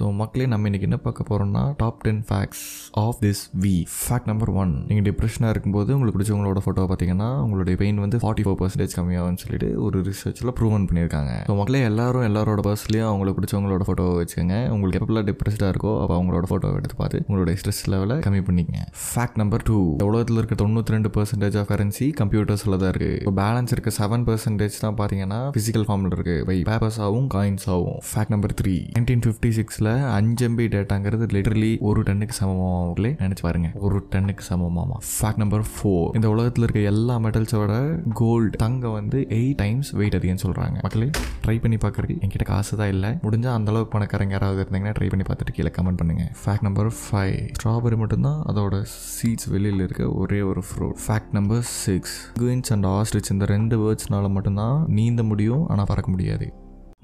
[0.00, 2.64] So மக்களே நம்ம இன்றைக்கி என்ன பார்க்க போகிறோம்னா top ten facts
[3.02, 8.00] of this we fact number one நீங்கள் டிப்ரெஷனாக இருக்கும்போது உங்களுக்கு பிடிச்சவங்களோட ஃபோட்டோ பார்த்தீங்கன்னா உங்களுடைய பெயின்
[8.02, 11.30] வந்து ஃபார்ட்டி ஃபோர் பர்சன்டேஜ் கம்மியாகும்னு சொல்லிட்டு ஒரு ரிசர்ச்சில் ப்ரூவன் பண்ணியிருக்காங்க.
[11.48, 14.58] ஸோ மக்களே எல்லாரும் எல்லாரோட பர்ஸ்லேயும் அவங்களுக்கு பிடிச்சவங்களோட ஃபோட்டோ வச்சுக்கோங்க.
[14.74, 18.82] உங்களுக்கு எப்பெல்லாம் டிப்ரெஸ்டாக இருக்கோ அப்போ அவங்களோட ஃபோட்டோ எடுத்து பார்த்து உங்களுடைய ஸ்ட்ரெஸ் லெவலை கம்மி பண்ணிக்கங்க.
[19.06, 19.78] ஃபேக்ட் நம்பர் டூ
[20.10, 24.78] உலகத்தில் இருக்க தொண்ணூற்றி ரெண்டு பர்சன்டேஜ் ஆஃப் கரன்சி கம்ப்யூட்டர்ஸில் தான் இருக்குது இப்போ பேலன்ஸ் இருக்க செவன் பர்சன்டேஜ்
[24.84, 29.85] தான் பார்த்தீங்கன்னா ஃபிசிக்கல் ஃபார்மில் இருக்குது பை பேப்பர்ஸாகவும் காயின்ஸாகவும் fact number three nineteen fifty சிக்ஸில்
[30.16, 33.68] அஞ்சு எம்பி டேட்டாங்கிறது லிட்டரலி ஒரு டன்னுக்கு சமமாகலே நினச்சி பாருங்க.
[33.86, 34.96] ஒரு டன்னுக்கு சமமாமா.
[35.12, 37.72] ஃபேக்ட் நம்பர் ஃபோர் இந்த உலகத்தில் இருக்க எல்லா மெட்டல்ஸோட
[38.20, 41.08] கோல்டு தங்க வந்து எயிட் டைம்ஸ் வெயிட் அதிகம்னு சொல்கிறாங்க மக்களே
[41.44, 43.10] ட்ரை பண்ணி பார்க்குறதுக்கு என்கிட்ட காசு தான் இல்லை.
[43.26, 46.26] முடிஞ்சால் அந்த அளவுக்கு பணக்காரங்க யாராவது இருந்தீங்கன்னா ட்ரை பண்ணி பார்த்துட்டு கீழே கமெண்ட் பண்ணுங்க.
[46.42, 48.82] ஃபேக்ட் நம்பர் ஃபைவ் ஸ்ட்ராபெரி மட்டும்தான் அதோட
[49.16, 54.28] சீட்ஸ் வெளியில் இருக்க ஒரே ஒரு fruit fact number six queens and ostrich இந்த ரெண்டு வேர்ட்ஸ்னால
[54.36, 56.48] மட்டும்தான் நீந்த முடியும் ஆனால் பறக்க முடியாது.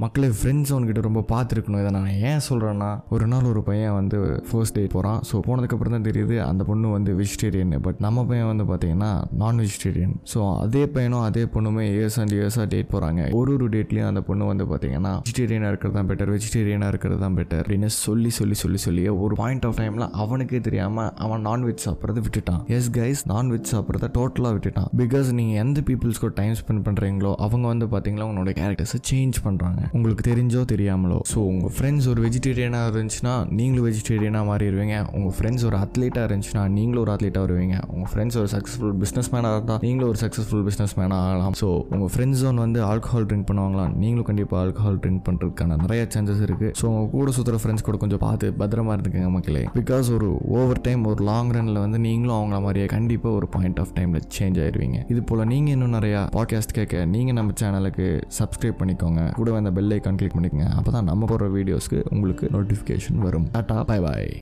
[0.03, 1.81] மக்களே ஃப்ரெண்ட்ஸ் அவன்கிட்ட ரொம்ப பார்த்துருக்கணும்.
[1.83, 6.07] இதை நான் ஏன் சொல்கிறேன்னா ஒரு நாள் ஒரு பையன் வந்து ஃபர்ஸ்ட் டேட் போகிறான் ஸோ போனதுக்கப்புறம் தான்
[6.09, 9.11] தெரியுது அந்த பொண்ணு வந்து வெஜிடேரியன் பட் நம்ம பையன் வந்து பார்த்தீங்கன்னா
[9.43, 14.11] நான் வெஜிடேரியன் ஸோ அதே பையனும் அதே பொண்ணுமே இயர்ஸ் அண்ட் இயர்ஸாக டேட் போகிறாங்க ஒரு ஒரு டேட்லேயும்
[14.13, 18.59] அந்த பொண்ணு வந்து பார்த்தீங்கன்னா வெஜிடேரியனாக இருக்கிறது தான் பெட்டர் வெஜிடேரியனாக இருக்கிறது தான் பெட்டர் அப்படின்னு சொல்லி சொல்லி
[18.63, 22.61] சொல்லி சொல்லி ஒரு பாயிண்ட் ஆஃப் டைமில் அவனுக்கே தெரியாமல் அவன் நான்வெஜ் சாப்பிட்றது விட்டுட்டான்.
[22.79, 24.91] எஸ் கைஸ் நான்வெஜ் சாப்பிட்றத டோட்டலாக விட்டுட்டான்.
[25.03, 30.23] பிகாஸ் நீங்கள் எந்த பீப்புள்ஸ்க்கு டைம் ஸ்பெண்ட் பண்ணுறீங்களோ அவங்க வந்து பார்த்தீங்கன்னா உங்களோட கேரக்டர்ஸை சேஞ்ச் பண்ணுறாங்க உங்களுக்கு
[30.29, 31.17] தெரிஞ்சோ தெரியாமலோ.
[31.31, 34.97] ஸோ உங்கள் ஃப்ரெண்ட்ஸ் ஒரு வெஜிடேரியனாக இருந்துச்சுன்னா நீங்களும் வெஜிடேரியனாக மாறிடுவீங்க.
[35.17, 37.77] உங்கள் ஃப்ரெண்ட்ஸ் ஒரு அத்லீட்டாக இருந்துச்சுன்னா நீங்களும் ஒரு அத்லீட்டாக வருவீங்க.
[37.95, 41.57] உங்கள் ஃப்ரெண்ட்ஸ் ஒரு சக்ஸஸ்ஃபுல் பிஸ்னஸ் மேனாக இருந்தால் நீங்களும் ஒரு சக்ஸஸ்ஃபுல் பிஸ்னஸ் மேனாக ஆகலாம்.
[41.61, 43.85] ஸோ உங்கள் ஃப்ரெண்ட்ஸ் ஜோன் வந்து ஆல்கஹால் ட்ரிங்க் பண்ணுவாங்களா?
[44.03, 48.23] நீங்களும் கண்டிப்பாக ஆல்கஹால் ட்ரிங்க் பண்ணுறதுக்கான நிறைய சான்சஸ் இருக்குது ஸோ உங்கள் கூட சுற்றுற ஃப்ரெண்ட்ஸ் கூட கொஞ்சம்
[48.27, 49.65] பார்த்து பத்திரமா இருந்துக்கங்க மக்களே.
[49.79, 53.95] பிகாஸ் ஒரு ஓவர் டைம் ஒரு லாங் ரனில் வந்து நீங்களும் அவங்கள மாதிரியே கண்டிப்பாக ஒரு பாயிண்ட் ஆஃப்
[53.99, 54.99] டைமில் சேஞ்ச் ஆயிடுவீங்க.
[55.15, 58.09] இது போல் நீங்கள் இன்னும் நிறையா பாட்காஸ்ட் கேட்க நீங்கள் நம்ம சேனலுக்கு
[58.41, 59.23] சப்ஸ்கிரைப் பண்ணிக்கோங்க.
[59.41, 60.67] கூட வந்த அந்த பெல் ஐக்கான் கிளிக் பண்ணிக்கோங்க.
[60.79, 63.47] அப்போ தான் நம்ம போடுற வீடியோஸ்க்கு உங்களுக்கு நோட்டிஃபிகேஷன் வரும்.
[63.55, 64.27] Tata bye bye